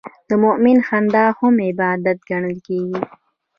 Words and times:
د 0.27 0.29
مؤمن 0.43 0.77
خندا 0.87 1.25
هم 1.37 1.55
عبادت 1.69 2.17
ګڼل 2.29 2.57
کېږي. 2.67 3.01